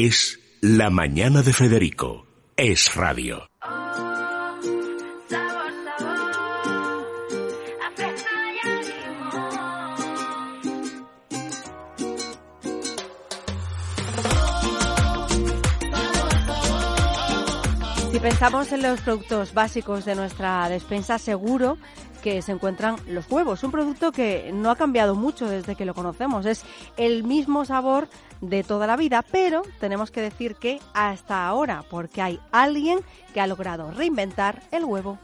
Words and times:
Es 0.00 0.38
La 0.60 0.90
Mañana 0.90 1.42
de 1.42 1.52
Federico. 1.52 2.24
Es 2.56 2.94
Radio. 2.94 3.48
Si 18.12 18.20
pensamos 18.20 18.70
en 18.70 18.82
los 18.82 19.00
productos 19.00 19.52
básicos 19.52 20.04
de 20.04 20.14
nuestra 20.14 20.68
despensa, 20.68 21.18
seguro 21.18 21.76
que 22.22 22.42
se 22.42 22.52
encuentran 22.52 22.96
los 23.06 23.30
huevos. 23.30 23.62
Un 23.64 23.70
producto 23.70 24.12
que 24.12 24.50
no 24.52 24.70
ha 24.70 24.76
cambiado 24.76 25.14
mucho 25.14 25.48
desde 25.48 25.74
que 25.74 25.84
lo 25.84 25.94
conocemos. 25.94 26.46
Es 26.46 26.64
el 26.96 27.24
mismo 27.24 27.64
sabor 27.64 28.08
de 28.40 28.62
toda 28.62 28.86
la 28.86 28.96
vida, 28.96 29.24
pero 29.30 29.62
tenemos 29.80 30.10
que 30.10 30.20
decir 30.20 30.54
que 30.56 30.80
hasta 30.94 31.46
ahora, 31.46 31.84
porque 31.90 32.22
hay 32.22 32.40
alguien 32.52 33.00
que 33.34 33.40
ha 33.40 33.46
logrado 33.46 33.90
reinventar 33.90 34.62
el 34.70 34.84
huevo. 34.84 35.18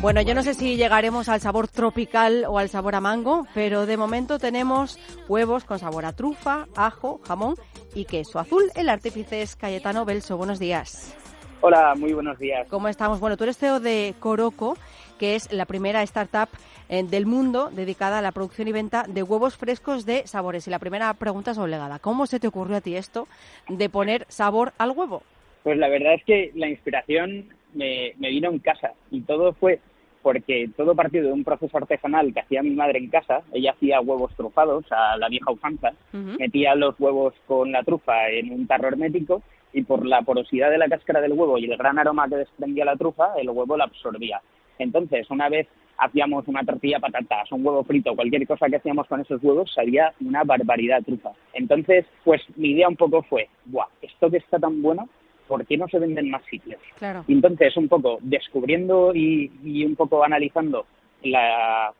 Bueno, 0.00 0.20
yo 0.20 0.34
no 0.34 0.42
sé 0.42 0.52
si 0.52 0.76
llegaremos 0.76 1.28
al 1.30 1.40
sabor 1.40 1.68
tropical 1.68 2.44
o 2.46 2.58
al 2.58 2.68
sabor 2.68 2.94
a 2.94 3.00
mango, 3.00 3.46
pero 3.54 3.86
de 3.86 3.96
momento 3.96 4.38
tenemos 4.38 4.98
huevos 5.26 5.64
con 5.64 5.78
sabor 5.78 6.04
a 6.04 6.12
trufa, 6.12 6.66
ajo, 6.76 7.20
jamón 7.26 7.56
y 7.94 8.04
queso 8.04 8.38
azul. 8.38 8.70
El 8.74 8.90
artífice 8.90 9.40
es 9.40 9.56
Cayetano 9.56 10.04
Belso. 10.04 10.36
Buenos 10.36 10.58
días. 10.58 11.16
Hola, 11.62 11.94
muy 11.96 12.12
buenos 12.12 12.38
días. 12.38 12.68
¿Cómo 12.68 12.88
estamos? 12.88 13.20
Bueno, 13.20 13.38
tú 13.38 13.44
eres 13.44 13.56
CEO 13.56 13.80
de 13.80 14.14
Coroco, 14.20 14.76
que 15.18 15.34
es 15.34 15.50
la 15.50 15.64
primera 15.64 16.02
startup 16.02 16.50
eh, 16.90 17.02
del 17.02 17.24
mundo 17.24 17.70
dedicada 17.72 18.18
a 18.18 18.22
la 18.22 18.32
producción 18.32 18.68
y 18.68 18.72
venta 18.72 19.06
de 19.08 19.22
huevos 19.22 19.56
frescos 19.56 20.04
de 20.04 20.26
sabores. 20.26 20.66
Y 20.66 20.70
la 20.70 20.78
primera 20.78 21.12
pregunta 21.14 21.52
es 21.52 21.58
obligada. 21.58 21.98
¿Cómo 22.00 22.26
se 22.26 22.38
te 22.38 22.46
ocurrió 22.46 22.76
a 22.76 22.80
ti 22.82 22.96
esto 22.96 23.26
de 23.68 23.88
poner 23.88 24.26
sabor 24.28 24.74
al 24.76 24.90
huevo? 24.90 25.22
Pues 25.66 25.78
la 25.78 25.88
verdad 25.88 26.14
es 26.14 26.22
que 26.22 26.52
la 26.54 26.68
inspiración 26.68 27.48
me, 27.74 28.14
vino 28.20 28.50
en 28.50 28.60
casa 28.60 28.92
y 29.10 29.22
todo 29.22 29.52
fue 29.52 29.80
porque 30.22 30.70
todo 30.76 30.94
partió 30.94 31.24
de 31.24 31.32
un 31.32 31.42
proceso 31.42 31.76
artesanal 31.76 32.32
que 32.32 32.38
hacía 32.38 32.62
mi 32.62 32.70
madre 32.70 33.00
en 33.00 33.10
casa. 33.10 33.42
Ella 33.52 33.72
hacía 33.72 34.00
huevos 34.00 34.32
trufados 34.36 34.84
a 34.92 35.16
la 35.16 35.28
vieja 35.28 35.50
ufanza, 35.50 35.90
metía 36.38 36.76
los 36.76 36.94
huevos 37.00 37.34
con 37.48 37.72
la 37.72 37.82
trufa 37.82 38.28
en 38.28 38.52
un 38.52 38.68
tarro 38.68 38.86
hermético 38.86 39.42
y 39.72 39.82
por 39.82 40.06
la 40.06 40.22
porosidad 40.22 40.70
de 40.70 40.78
la 40.78 40.88
cáscara 40.88 41.20
del 41.20 41.32
huevo 41.32 41.58
y 41.58 41.64
el 41.64 41.76
gran 41.76 41.98
aroma 41.98 42.28
que 42.28 42.36
desprendía 42.36 42.84
la 42.84 42.94
trufa, 42.94 43.34
el 43.36 43.50
huevo 43.50 43.76
la 43.76 43.86
absorbía. 43.86 44.40
Entonces, 44.78 45.28
una 45.30 45.48
vez 45.48 45.66
hacíamos 45.98 46.46
una 46.46 46.62
tortilla 46.62 47.00
patatas, 47.00 47.50
un 47.50 47.66
huevo 47.66 47.82
frito, 47.82 48.14
cualquier 48.14 48.46
cosa 48.46 48.68
que 48.68 48.76
hacíamos 48.76 49.08
con 49.08 49.20
esos 49.20 49.42
huevos, 49.42 49.72
sabía 49.74 50.14
una 50.20 50.44
barbaridad 50.44 51.02
trufa. 51.02 51.32
Entonces, 51.54 52.04
pues 52.22 52.40
mi 52.54 52.70
idea 52.70 52.88
un 52.88 52.94
poco 52.94 53.24
fue, 53.24 53.48
¡buah! 53.64 53.88
Esto 54.00 54.30
que 54.30 54.36
está 54.36 54.60
tan 54.60 54.80
bueno, 54.80 55.08
¿por 55.46 55.66
qué 55.66 55.76
no 55.76 55.88
se 55.88 55.98
venden 55.98 56.30
más 56.30 56.44
sitios? 56.44 56.80
Claro. 56.98 57.24
Y 57.26 57.32
entonces, 57.32 57.76
un 57.76 57.88
poco 57.88 58.18
descubriendo 58.20 59.12
y, 59.14 59.84
un 59.84 59.96
poco 59.96 60.24
analizando 60.24 60.86
la, 61.22 61.92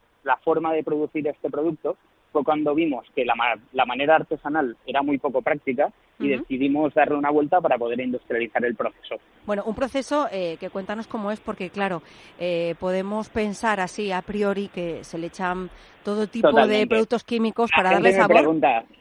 forma 0.42 0.72
de 0.72 0.82
producir 0.82 1.26
este 1.28 1.50
producto, 1.50 1.96
fue 2.32 2.42
cuando 2.44 2.74
vimos 2.74 3.06
que 3.14 3.24
la, 3.24 3.34
la 3.72 3.86
manera 3.86 4.16
artesanal 4.16 4.76
era 4.86 5.02
muy 5.02 5.18
poco 5.18 5.40
práctica 5.42 5.92
y 6.18 6.28
decidimos 6.28 6.94
darle 6.94 7.16
una 7.16 7.30
vuelta 7.30 7.60
para 7.60 7.76
poder 7.76 8.00
industrializar 8.00 8.64
el 8.64 8.74
proceso. 8.74 9.16
Bueno, 9.44 9.64
un 9.66 9.74
proceso 9.74 10.28
eh, 10.32 10.56
que 10.58 10.70
cuéntanos 10.70 11.06
cómo 11.06 11.30
es, 11.30 11.40
porque 11.40 11.70
claro, 11.70 12.02
eh, 12.38 12.74
podemos 12.80 13.28
pensar 13.28 13.80
así 13.80 14.10
a 14.12 14.22
priori 14.22 14.68
que 14.68 15.04
se 15.04 15.18
le 15.18 15.26
echan 15.28 15.70
todo 16.04 16.26
tipo 16.26 16.66
de 16.66 16.86
productos 16.86 17.24
químicos 17.24 17.70
para 17.74 17.92
darle 17.92 18.12
sabor, 18.12 18.58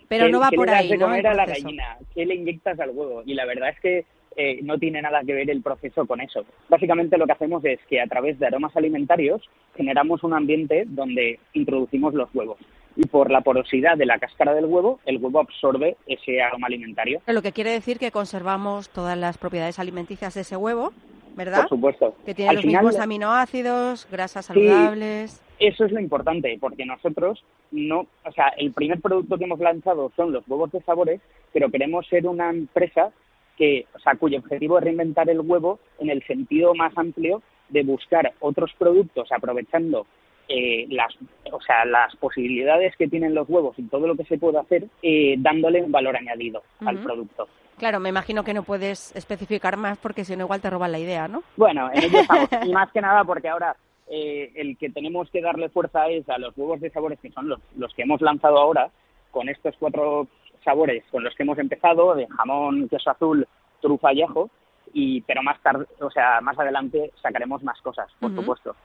pero 0.07 0.29
no 0.29 0.39
va 0.39 0.49
por 0.51 0.69
ahí, 0.69 0.91
¿no? 0.97 1.07
a 1.07 1.19
la 1.21 1.45
gallina? 1.45 1.97
¿Qué 2.13 2.25
le 2.25 2.35
inyectas 2.35 2.79
al 2.79 2.91
huevo? 2.91 3.23
Y 3.25 3.33
la 3.33 3.45
verdad 3.45 3.69
es 3.69 3.79
que 3.79 4.05
eh, 4.35 4.59
no 4.63 4.77
tiene 4.77 5.01
nada 5.01 5.21
que 5.23 5.33
ver 5.33 5.49
el 5.49 5.61
proceso 5.61 6.05
con 6.05 6.21
eso. 6.21 6.45
Básicamente 6.69 7.17
lo 7.17 7.25
que 7.25 7.31
hacemos 7.33 7.63
es 7.65 7.79
que 7.89 8.01
a 8.01 8.07
través 8.07 8.37
de 8.39 8.47
aromas 8.47 8.75
alimentarios 8.75 9.41
generamos 9.75 10.23
un 10.23 10.33
ambiente 10.33 10.83
donde 10.87 11.39
introducimos 11.53 12.13
los 12.13 12.33
huevos 12.33 12.57
y 12.95 13.07
por 13.07 13.29
la 13.29 13.41
porosidad 13.41 13.97
de 13.97 14.05
la 14.05 14.19
cáscara 14.19 14.53
del 14.53 14.65
huevo, 14.65 14.99
el 15.05 15.17
huevo 15.17 15.39
absorbe 15.39 15.97
ese 16.07 16.41
aroma 16.41 16.67
alimentario. 16.67 17.21
Lo 17.27 17.41
que 17.41 17.51
quiere 17.51 17.71
decir 17.71 17.99
que 17.99 18.11
conservamos 18.11 18.89
todas 18.89 19.17
las 19.17 19.37
propiedades 19.37 19.79
alimenticias 19.79 20.33
de 20.33 20.41
ese 20.41 20.55
huevo, 20.55 20.93
¿verdad? 21.35 21.61
Por 21.61 21.69
supuesto. 21.69 22.15
Que 22.25 22.33
tiene 22.33 22.53
los 22.53 22.65
mismos 22.65 22.97
aminoácidos, 22.97 24.07
grasas 24.09 24.45
saludables. 24.45 25.41
eso 25.59 25.85
es 25.85 25.91
lo 25.91 25.99
importante, 25.99 26.57
porque 26.59 26.85
nosotros 26.85 27.43
no, 27.71 28.07
o 28.23 28.31
sea, 28.31 28.49
el 28.57 28.71
primer 28.71 29.01
producto 29.01 29.37
que 29.37 29.43
hemos 29.43 29.59
lanzado 29.59 30.11
son 30.15 30.31
los 30.31 30.47
huevos 30.47 30.71
de 30.71 30.81
sabores, 30.81 31.19
pero 31.51 31.69
queremos 31.69 32.07
ser 32.07 32.27
una 32.27 32.49
empresa 32.49 33.11
que, 33.57 33.85
o 33.95 33.99
sea, 33.99 34.15
cuyo 34.15 34.39
objetivo 34.39 34.77
es 34.77 34.83
reinventar 34.83 35.29
el 35.29 35.41
huevo 35.41 35.79
en 35.99 36.09
el 36.09 36.23
sentido 36.23 36.73
más 36.75 36.97
amplio 36.97 37.41
de 37.69 37.83
buscar 37.83 38.33
otros 38.39 38.71
productos 38.77 39.31
aprovechando 39.31 40.05
eh, 40.47 40.85
las, 40.89 41.15
o 41.51 41.59
sea, 41.61 41.85
las 41.85 42.15
posibilidades 42.17 42.95
que 42.97 43.07
tienen 43.07 43.33
los 43.33 43.49
huevos 43.49 43.77
y 43.79 43.83
todo 43.83 44.05
lo 44.05 44.15
que 44.15 44.25
se 44.25 44.37
puede 44.37 44.59
hacer, 44.59 44.85
eh, 45.01 45.35
dándole 45.39 45.81
un 45.81 45.91
valor 45.91 46.15
añadido 46.15 46.61
al 46.81 46.99
producto. 46.99 47.47
Claro, 47.77 47.99
me 47.99 48.09
imagino 48.09 48.43
que 48.43 48.53
no 48.53 48.63
puedes 48.63 49.15
especificar 49.15 49.75
más 49.75 49.97
porque 49.97 50.23
si 50.23 50.35
no 50.35 50.43
igual 50.43 50.61
te 50.61 50.69
roban 50.69 50.91
la 50.91 50.99
idea, 50.99 51.27
¿no? 51.27 51.43
Bueno, 51.57 51.89
en 51.93 52.03
ello 52.03 52.19
estamos. 52.19 52.49
y 52.65 52.71
más 52.71 52.91
que 52.91 53.01
nada 53.01 53.23
porque 53.23 53.49
ahora 53.49 53.75
eh, 54.07 54.51
el 54.55 54.77
que 54.77 54.89
tenemos 54.91 55.29
que 55.31 55.41
darle 55.41 55.69
fuerza 55.69 56.07
es 56.07 56.29
a 56.29 56.37
los 56.37 56.55
huevos 56.55 56.79
de 56.79 56.91
sabores 56.91 57.19
que 57.19 57.31
son 57.31 57.49
los, 57.49 57.59
los 57.75 57.93
que 57.95 58.03
hemos 58.03 58.21
lanzado 58.21 58.59
ahora, 58.59 58.89
con 59.31 59.49
estos 59.49 59.75
cuatro 59.79 60.27
sabores 60.65 61.05
con 61.11 61.23
los 61.23 61.33
que 61.35 61.43
hemos 61.43 61.57
empezado, 61.57 62.13
de 62.15 62.27
jamón, 62.27 62.89
queso 62.89 63.11
azul, 63.11 63.47
trufa 63.79 64.11
y 64.11 64.23
ajo, 64.23 64.49
y 64.93 65.21
pero 65.21 65.43
más 65.43 65.61
tarde, 65.61 65.85
o 65.99 66.09
sea, 66.09 66.41
más 66.41 66.57
adelante 66.57 67.11
sacaremos 67.21 67.63
más 67.63 67.79
cosas, 67.81 68.07
por 68.19 68.33
supuesto. 68.33 68.75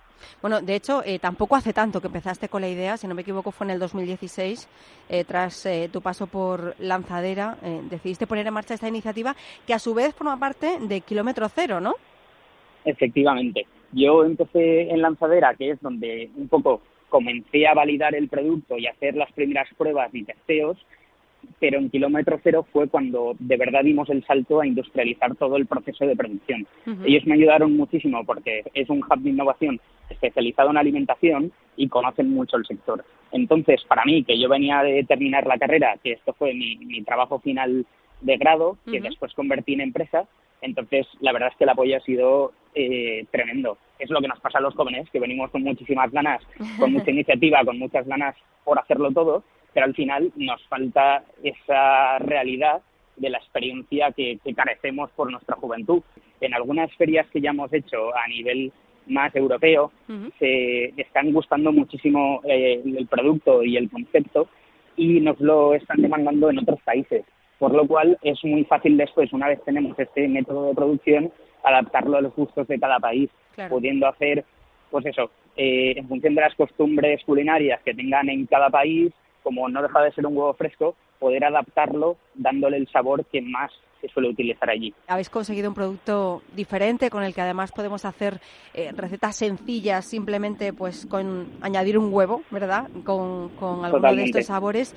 Bueno, 0.42 0.60
de 0.60 0.74
hecho, 0.74 1.02
eh, 1.04 1.18
tampoco 1.18 1.56
hace 1.56 1.72
tanto 1.72 2.00
que 2.00 2.08
empezaste 2.08 2.48
con 2.48 2.60
la 2.60 2.68
idea, 2.68 2.96
si 2.96 3.06
no 3.06 3.14
me 3.14 3.22
equivoco 3.22 3.52
fue 3.52 3.66
en 3.66 3.72
el 3.72 3.78
2016, 3.78 4.68
eh, 5.08 5.24
tras 5.24 5.64
eh, 5.66 5.88
tu 5.92 6.02
paso 6.02 6.26
por 6.26 6.74
Lanzadera, 6.78 7.56
decidiste 7.88 8.26
poner 8.26 8.46
en 8.46 8.54
marcha 8.54 8.74
esta 8.74 8.88
iniciativa 8.88 9.34
que 9.66 9.74
a 9.74 9.78
su 9.78 9.94
vez 9.94 10.14
forma 10.14 10.36
parte 10.38 10.78
de 10.80 11.00
Kilómetro 11.00 11.48
Cero, 11.48 11.80
¿no? 11.80 11.94
Efectivamente. 12.84 13.66
Yo 13.92 14.24
empecé 14.24 14.90
en 14.90 15.02
Lanzadera, 15.02 15.54
que 15.54 15.70
es 15.70 15.80
donde 15.80 16.30
un 16.36 16.48
poco 16.48 16.82
comencé 17.08 17.66
a 17.66 17.74
validar 17.74 18.14
el 18.14 18.28
producto 18.28 18.78
y 18.78 18.86
hacer 18.86 19.14
las 19.16 19.30
primeras 19.32 19.68
pruebas 19.76 20.10
y 20.14 20.24
testeos, 20.24 20.78
pero 21.58 21.78
en 21.78 21.90
kilómetro 21.90 22.40
cero 22.42 22.66
fue 22.72 22.88
cuando 22.88 23.34
de 23.38 23.56
verdad 23.56 23.82
dimos 23.84 24.08
el 24.10 24.24
salto 24.24 24.60
a 24.60 24.66
industrializar 24.66 25.34
todo 25.36 25.56
el 25.56 25.66
proceso 25.66 26.06
de 26.06 26.16
producción. 26.16 26.66
Ellos 27.04 27.26
me 27.26 27.34
ayudaron 27.34 27.76
muchísimo 27.76 28.24
porque 28.24 28.64
es 28.74 28.88
un 28.88 29.02
hub 29.02 29.20
de 29.20 29.30
innovación 29.30 29.80
especializado 30.08 30.70
en 30.70 30.78
alimentación 30.78 31.52
y 31.76 31.88
conocen 31.88 32.30
mucho 32.30 32.56
el 32.56 32.66
sector. 32.66 33.04
Entonces, 33.32 33.82
para 33.84 34.04
mí, 34.04 34.24
que 34.24 34.38
yo 34.38 34.48
venía 34.48 34.82
de 34.82 35.04
terminar 35.04 35.46
la 35.46 35.58
carrera, 35.58 35.96
que 36.02 36.12
esto 36.12 36.32
fue 36.34 36.54
mi, 36.54 37.02
trabajo 37.02 37.38
final 37.38 37.86
de 38.20 38.36
grado, 38.36 38.76
que 38.90 39.00
después 39.00 39.32
convertí 39.34 39.74
en 39.74 39.80
empresa, 39.80 40.26
entonces 40.62 41.06
la 41.20 41.32
verdad 41.32 41.50
es 41.50 41.56
que 41.56 41.64
el 41.64 41.70
apoyo 41.70 41.96
ha 41.96 42.00
sido 42.00 42.52
eh, 42.74 43.24
tremendo. 43.30 43.78
Es 43.98 44.10
lo 44.10 44.20
que 44.20 44.28
nos 44.28 44.40
pasa 44.40 44.58
a 44.58 44.60
los 44.60 44.74
jóvenes, 44.74 45.08
que 45.10 45.20
venimos 45.20 45.50
con 45.50 45.62
muchísimas 45.62 46.10
ganas, 46.10 46.42
con 46.78 46.92
mucha 46.92 47.10
iniciativa, 47.10 47.64
con 47.64 47.78
muchas 47.78 48.06
ganas 48.06 48.36
por 48.64 48.78
hacerlo 48.78 49.10
todo, 49.10 49.42
pero 49.72 49.86
al 49.86 49.94
final 49.94 50.32
nos 50.36 50.62
falta 50.66 51.24
esa 51.42 52.18
realidad 52.18 52.80
de 53.16 53.30
la 53.30 53.38
experiencia 53.38 54.12
que, 54.12 54.38
carecemos 54.56 55.10
por 55.12 55.30
nuestra 55.30 55.56
juventud. 55.56 56.02
En 56.40 56.54
algunas 56.54 56.92
ferias 56.96 57.26
que 57.30 57.40
ya 57.40 57.50
hemos 57.50 57.72
hecho 57.72 58.14
a 58.16 58.26
nivel 58.28 58.72
más 59.06 59.34
europeo, 59.34 59.92
se 60.38 60.92
están 60.96 61.32
gustando 61.32 61.72
muchísimo 61.72 62.40
eh, 62.44 62.80
el 62.84 63.06
producto 63.06 63.62
y 63.62 63.76
el 63.76 63.90
concepto 63.90 64.48
y 64.96 65.20
nos 65.20 65.40
lo 65.40 65.74
están 65.74 66.00
demandando 66.00 66.50
en 66.50 66.58
otros 66.58 66.80
países. 66.82 67.24
Por 67.58 67.74
lo 67.74 67.86
cual 67.86 68.18
es 68.22 68.42
muy 68.44 68.64
fácil 68.64 68.96
después, 68.96 69.32
una 69.32 69.48
vez 69.48 69.62
tenemos 69.64 69.98
este 69.98 70.26
método 70.28 70.68
de 70.68 70.74
producción, 70.74 71.32
adaptarlo 71.62 72.16
a 72.16 72.22
los 72.22 72.34
gustos 72.34 72.66
de 72.68 72.80
cada 72.80 72.98
país, 72.98 73.28
pudiendo 73.68 74.06
hacer, 74.06 74.44
pues 74.90 75.04
eso, 75.04 75.30
eh, 75.56 75.94
en 75.96 76.08
función 76.08 76.34
de 76.34 76.40
las 76.40 76.54
costumbres 76.54 77.22
culinarias 77.24 77.82
que 77.82 77.92
tengan 77.92 78.30
en 78.30 78.46
cada 78.46 78.70
país, 78.70 79.12
como 79.42 79.68
no 79.68 79.82
deja 79.82 80.00
de 80.02 80.12
ser 80.12 80.26
un 80.26 80.36
huevo 80.36 80.54
fresco, 80.54 80.94
poder 81.18 81.44
adaptarlo 81.44 82.16
dándole 82.34 82.76
el 82.76 82.88
sabor 82.88 83.24
que 83.26 83.42
más 83.42 83.70
se 84.00 84.08
suele 84.08 84.30
utilizar 84.30 84.70
allí. 84.70 84.94
Habéis 85.06 85.28
conseguido 85.28 85.68
un 85.68 85.74
producto 85.74 86.42
diferente 86.54 87.10
con 87.10 87.22
el 87.22 87.34
que 87.34 87.42
además 87.42 87.70
podemos 87.70 88.04
hacer 88.04 88.40
eh, 88.72 88.92
recetas 88.96 89.36
sencillas 89.36 90.06
simplemente 90.06 90.72
pues 90.72 91.06
con 91.06 91.48
añadir 91.60 91.98
un 91.98 92.12
huevo, 92.12 92.42
¿verdad? 92.50 92.88
Con, 93.04 93.50
con 93.50 93.84
alguno 93.84 94.14
de 94.14 94.24
estos 94.24 94.46
sabores. 94.46 94.94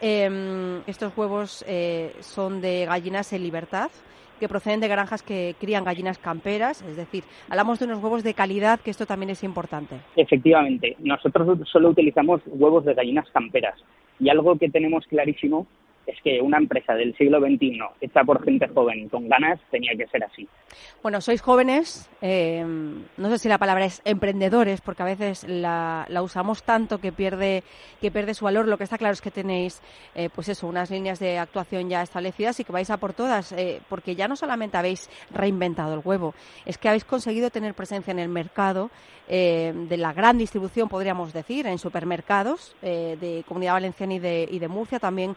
Em, 0.00 0.82
estos 0.86 1.16
huevos 1.16 1.64
eh, 1.68 2.14
son 2.20 2.60
de 2.60 2.86
gallinas 2.86 3.32
en 3.32 3.42
libertad 3.42 3.90
que 4.38 4.48
proceden 4.48 4.80
de 4.80 4.88
granjas 4.88 5.22
que 5.22 5.54
crían 5.60 5.84
gallinas 5.84 6.18
camperas, 6.18 6.82
es 6.82 6.96
decir, 6.96 7.24
hablamos 7.48 7.78
de 7.78 7.86
unos 7.86 8.02
huevos 8.02 8.22
de 8.22 8.34
calidad, 8.34 8.80
que 8.80 8.90
esto 8.90 9.06
también 9.06 9.30
es 9.30 9.42
importante. 9.44 9.96
Efectivamente, 10.16 10.96
nosotros 11.00 11.68
solo 11.70 11.90
utilizamos 11.90 12.42
huevos 12.46 12.84
de 12.84 12.94
gallinas 12.94 13.28
camperas 13.30 13.74
y 14.18 14.28
algo 14.28 14.56
que 14.56 14.68
tenemos 14.68 15.06
clarísimo 15.06 15.66
es 16.06 16.20
que 16.22 16.40
una 16.40 16.58
empresa 16.58 16.94
del 16.94 17.16
siglo 17.16 17.40
XXI, 17.40 17.80
hecha 18.00 18.22
por 18.22 18.44
gente 18.44 18.68
joven 18.68 19.08
con 19.08 19.28
ganas, 19.28 19.60
tenía 19.70 19.92
que 19.96 20.06
ser 20.06 20.22
así. 20.24 20.48
Bueno, 21.02 21.20
sois 21.20 21.40
jóvenes, 21.40 22.08
eh, 22.22 22.64
no 22.64 23.28
sé 23.30 23.38
si 23.38 23.48
la 23.48 23.58
palabra 23.58 23.84
es 23.84 24.02
emprendedores, 24.04 24.80
porque 24.80 25.02
a 25.02 25.06
veces 25.06 25.44
la, 25.48 26.06
usamos 26.22 26.62
tanto 26.62 26.98
que 26.98 27.12
pierde, 27.12 27.64
que 28.00 28.10
pierde 28.10 28.34
su 28.34 28.44
valor. 28.44 28.68
Lo 28.68 28.78
que 28.78 28.84
está 28.84 28.98
claro 28.98 29.12
es 29.12 29.20
que 29.20 29.30
tenéis, 29.30 29.82
eh, 30.14 30.28
pues 30.34 30.48
eso, 30.48 30.66
unas 30.66 30.90
líneas 30.90 31.18
de 31.18 31.38
actuación 31.38 31.88
ya 31.88 32.02
establecidas 32.02 32.60
y 32.60 32.64
que 32.64 32.72
vais 32.72 32.90
a 32.90 32.98
por 32.98 33.12
todas, 33.12 33.52
eh, 33.52 33.80
porque 33.88 34.14
ya 34.14 34.28
no 34.28 34.36
solamente 34.36 34.76
habéis 34.76 35.10
reinventado 35.30 35.94
el 35.94 36.00
huevo, 36.04 36.34
es 36.64 36.78
que 36.78 36.88
habéis 36.88 37.04
conseguido 37.04 37.50
tener 37.50 37.74
presencia 37.74 38.12
en 38.12 38.18
el 38.18 38.28
mercado 38.28 38.90
de 39.28 39.96
la 39.98 40.12
gran 40.12 40.38
distribución, 40.38 40.88
podríamos 40.88 41.32
decir, 41.32 41.66
en 41.66 41.78
supermercados 41.78 42.76
de 42.80 43.42
Comunidad 43.48 43.72
Valenciana 43.72 44.14
y 44.14 44.18
de, 44.20 44.48
y 44.48 44.60
de 44.60 44.68
Murcia, 44.68 45.00
también 45.00 45.34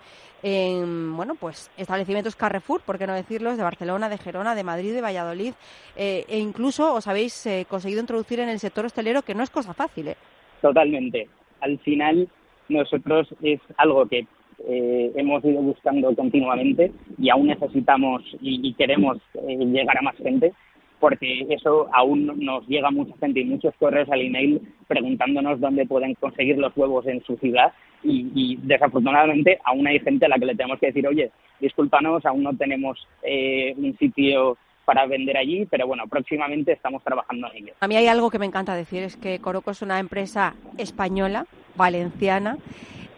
en 0.68 1.16
bueno 1.16 1.36
pues 1.36 1.72
establecimientos 1.78 2.36
Carrefour, 2.36 2.82
por 2.82 2.98
qué 2.98 3.08
no 3.08 3.14
decirlos, 3.14 3.58
de 3.58 3.64
Barcelona, 3.64 4.10
de 4.10 4.18
Gerona, 4.18 4.56
de 4.56 4.64
Madrid, 4.64 4.94
de 4.94 5.02
Valladolid, 5.02 5.54
eh, 5.96 6.26
e 6.28 6.40
incluso 6.40 6.94
os 6.94 7.08
habéis 7.08 7.46
eh, 7.46 7.66
conseguido 7.70 8.02
introducir 8.02 8.40
en 8.40 8.50
el 8.50 8.60
sector 8.60 8.86
hostelero, 8.86 9.22
que 9.22 9.36
no 9.36 9.44
es 9.44 9.50
cosa 9.50 9.74
fácil. 9.74 10.10
¿eh? 10.10 10.16
Totalmente. 10.62 11.28
Al 11.62 11.78
final, 11.80 12.28
nosotros 12.68 13.28
es 13.42 13.60
algo 13.78 14.06
que 14.08 14.26
hemos 14.62 15.44
ido 15.46 15.62
buscando 15.62 16.14
continuamente 16.14 16.92
y 17.18 17.30
aún 17.30 17.48
necesitamos 17.48 18.22
y, 18.42 18.74
queremos 18.74 19.18
llegar 19.48 19.98
a 19.98 20.02
más 20.02 20.18
gente 20.18 20.52
porque 21.00 21.48
eso 21.50 21.88
aún 21.94 22.26
nos 22.44 22.68
llega 22.68 22.92
mucha 22.92 23.16
gente 23.22 23.40
y 23.40 23.46
muchos 23.46 23.74
correos 23.80 24.10
al 24.12 24.22
email 24.22 24.62
preguntándonos 24.88 25.62
dónde 25.62 25.86
pueden 25.86 26.14
conseguir 26.16 26.58
los 26.58 26.76
huevos 26.76 27.08
en 27.08 27.24
su 27.24 27.38
ciudad 27.38 27.72
y, 28.04 28.57
desafortunadamente 28.62 29.60
aún 29.63 29.88
hay 29.88 30.00
gente 30.00 30.25
a 30.25 30.30
la 30.30 30.38
que 30.38 30.46
le 30.46 30.56
tenemos 30.56 30.80
que 30.80 30.88
decir, 30.88 31.07
oye, 31.07 31.31
discúlpanos, 31.60 32.25
aún 32.25 32.44
no 32.44 32.56
tenemos 32.56 33.07
eh, 33.24 33.74
un 33.78 33.98
sitio 33.98 34.57
para 34.86 35.06
vender 35.06 35.38
allí, 35.38 35.68
pero 35.69 35.86
bueno, 35.86 36.06
próximamente 36.07 36.72
estamos 36.72 37.04
trabajando 37.04 37.48
en 37.51 37.63
ello. 37.63 37.74
A 37.80 37.88
mí 37.88 37.96
hay 37.96 38.07
algo 38.07 38.31
que 38.31 38.40
me 38.40 38.46
encanta 38.46 38.75
decir, 38.75 39.04
es 39.04 39.18
que 39.18 39.40
Coroco 39.40 39.72
es 39.72 39.81
una 39.81 40.00
empresa 40.00 40.56
española, 40.78 41.46
valenciana, 41.75 42.57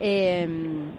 eh, 0.03 0.47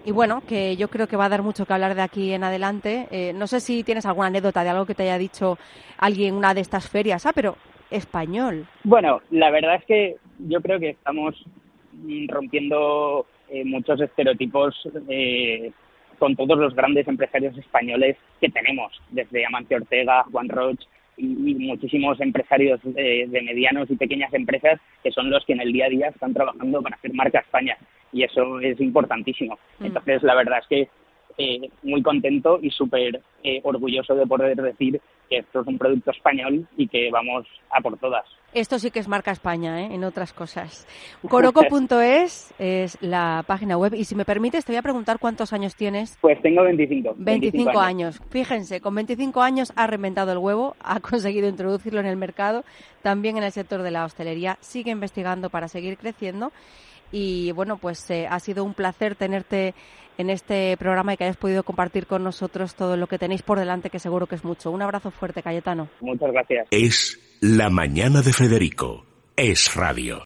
y 0.04 0.12
bueno, 0.12 0.42
que 0.46 0.76
yo 0.76 0.88
creo 0.88 1.08
que 1.08 1.16
va 1.16 1.24
a 1.24 1.28
dar 1.28 1.42
mucho 1.42 1.66
que 1.66 1.72
hablar 1.72 1.96
de 1.96 2.02
aquí 2.02 2.32
en 2.32 2.44
adelante. 2.44 3.08
Eh, 3.10 3.32
no 3.34 3.48
sé 3.48 3.58
si 3.58 3.82
tienes 3.82 4.06
alguna 4.06 4.28
anécdota 4.28 4.62
de 4.62 4.70
algo 4.70 4.86
que 4.86 4.94
te 4.94 5.02
haya 5.02 5.18
dicho 5.18 5.58
alguien 5.98 6.28
en 6.28 6.34
una 6.36 6.54
de 6.54 6.60
estas 6.60 6.88
ferias, 6.88 7.26
ah, 7.26 7.32
pero 7.34 7.56
español. 7.90 8.66
Bueno, 8.84 9.20
la 9.30 9.50
verdad 9.50 9.74
es 9.74 9.84
que 9.86 10.16
yo 10.38 10.60
creo 10.62 10.78
que 10.78 10.90
estamos 10.90 11.34
rompiendo 12.28 13.26
eh, 13.52 13.64
muchos 13.64 14.00
estereotipos 14.00 14.74
eh, 15.08 15.70
con 16.18 16.36
todos 16.36 16.58
los 16.58 16.74
grandes 16.74 17.06
empresarios 17.08 17.56
españoles 17.58 18.16
que 18.40 18.48
tenemos, 18.48 18.92
desde 19.10 19.44
Amancio 19.46 19.76
Ortega, 19.76 20.24
Juan 20.30 20.48
Roch 20.48 20.80
y, 21.16 21.26
muchísimos 21.26 22.20
empresarios 22.20 22.80
de 22.82 23.42
medianos 23.44 23.90
y 23.90 23.96
pequeñas 23.96 24.32
empresas 24.32 24.80
que 25.02 25.10
son 25.12 25.30
los 25.30 25.44
que 25.44 25.52
en 25.52 25.60
el 25.60 25.72
día 25.72 25.86
a 25.86 25.90
día 25.90 26.08
están 26.08 26.32
trabajando 26.32 26.82
para 26.82 26.96
hacer 26.96 27.12
marca 27.12 27.40
España 27.40 27.76
y 28.12 28.22
eso 28.22 28.60
es 28.60 28.80
importantísimo. 28.80 29.58
Mm. 29.78 29.86
Entonces, 29.86 30.22
la 30.22 30.34
verdad 30.34 30.58
es 30.60 30.66
que 30.68 30.88
eh, 31.38 31.70
muy 31.82 32.02
contento 32.02 32.58
y 32.62 32.70
súper 32.70 33.20
eh, 33.42 33.60
orgulloso 33.64 34.14
de 34.14 34.26
poder 34.26 34.56
decir 34.56 35.00
que 35.28 35.38
esto 35.38 35.60
es 35.60 35.66
un 35.66 35.78
producto 35.78 36.10
español 36.10 36.66
y 36.76 36.88
que 36.88 37.10
vamos 37.10 37.46
a 37.70 37.80
por 37.80 37.98
todas. 37.98 38.24
Esto 38.54 38.78
sí 38.78 38.90
que 38.90 38.98
es 38.98 39.08
marca 39.08 39.30
España, 39.30 39.80
¿eh? 39.80 39.94
en 39.94 40.04
otras 40.04 40.32
cosas. 40.32 40.86
Coroco.es 41.28 42.54
es 42.58 42.98
la 43.00 43.44
página 43.46 43.78
web 43.78 43.94
y 43.94 44.04
si 44.04 44.14
me 44.14 44.24
permites 44.24 44.64
te 44.64 44.72
voy 44.72 44.78
a 44.78 44.82
preguntar 44.82 45.18
cuántos 45.18 45.52
años 45.52 45.74
tienes. 45.74 46.18
Pues 46.20 46.40
tengo 46.42 46.62
25. 46.62 47.14
25, 47.16 47.80
años. 47.80 48.20
Fíjense, 48.30 48.80
con 48.80 48.94
25 48.94 49.40
años 49.40 49.72
ha 49.74 49.86
reinventado 49.86 50.32
el 50.32 50.38
huevo, 50.38 50.76
ha 50.84 51.00
conseguido 51.00 51.48
introducirlo 51.48 52.00
en 52.00 52.06
el 52.06 52.16
mercado, 52.16 52.64
también 53.02 53.38
en 53.38 53.44
el 53.44 53.52
sector 53.52 53.82
de 53.82 53.90
la 53.90 54.04
hostelería, 54.04 54.58
sigue 54.60 54.90
investigando 54.90 55.48
para 55.48 55.68
seguir 55.68 55.96
creciendo 55.96 56.52
y 57.12 57.52
bueno, 57.52 57.76
pues 57.76 58.10
eh, 58.10 58.26
ha 58.28 58.40
sido 58.40 58.64
un 58.64 58.74
placer 58.74 59.14
tenerte 59.14 59.74
en 60.18 60.30
este 60.30 60.76
programa 60.78 61.14
y 61.14 61.16
que 61.16 61.24
hayas 61.24 61.36
podido 61.36 61.62
compartir 61.62 62.06
con 62.06 62.24
nosotros 62.24 62.74
todo 62.74 62.96
lo 62.96 63.06
que 63.06 63.18
tenéis 63.32 63.42
por 63.42 63.58
delante, 63.58 63.88
que 63.88 63.98
seguro 63.98 64.26
que 64.26 64.34
es 64.34 64.44
mucho. 64.44 64.70
Un 64.70 64.82
abrazo 64.82 65.10
fuerte, 65.10 65.42
Cayetano. 65.42 65.88
Muchas 66.00 66.30
gracias. 66.32 66.68
Es 66.70 67.18
la 67.40 67.70
mañana 67.70 68.20
de 68.20 68.34
Federico. 68.34 69.06
Es 69.36 69.74
radio. 69.74 70.20